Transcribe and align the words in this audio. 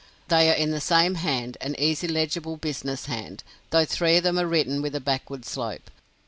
They 0.29 0.49
are 0.49 0.55
in 0.55 0.71
the 0.71 0.81
same 0.81 1.13
hand, 1.13 1.57
an 1.61 1.75
easy 1.77 2.07
legible 2.07 2.57
business 2.57 3.05
hand, 3.05 3.43
though 3.69 3.85
three 3.85 4.17
of 4.17 4.23
them 4.23 4.39
are 4.39 4.47
written 4.47 4.81
with 4.81 4.95
a 4.95 4.99
backward 4.99 5.45
slope. 5.45 5.91